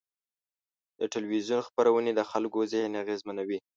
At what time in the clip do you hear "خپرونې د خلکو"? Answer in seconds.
1.67-2.59